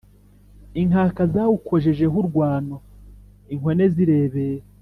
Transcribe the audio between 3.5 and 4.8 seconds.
inkone zirebera